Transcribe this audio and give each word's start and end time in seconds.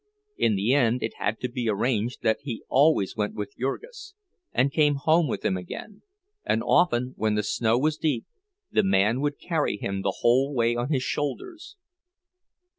In 0.35 0.55
the 0.55 0.73
end 0.73 1.03
it 1.03 1.13
had 1.17 1.39
to 1.41 1.47
be 1.47 1.69
arranged 1.69 2.23
that 2.23 2.39
he 2.41 2.63
always 2.69 3.15
went 3.15 3.35
with 3.35 3.55
Jurgis, 3.55 4.15
and 4.51 4.71
came 4.71 4.95
home 4.95 5.27
with 5.27 5.45
him 5.45 5.55
again; 5.57 6.01
and 6.43 6.63
often, 6.63 7.13
when 7.17 7.35
the 7.35 7.43
snow 7.43 7.77
was 7.77 7.97
deep, 7.97 8.25
the 8.71 8.81
man 8.83 9.21
would 9.21 9.37
carry 9.37 9.77
him 9.77 10.01
the 10.01 10.17
whole 10.21 10.55
way 10.55 10.75
on 10.75 10.89
his 10.89 11.03
shoulders. 11.03 11.75